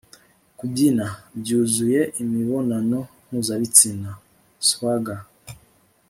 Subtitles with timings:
[0.57, 1.05] kubyina!
[1.15, 4.09] -byuzuye imibonano mpuzabitsina,
[4.67, 5.21] swagger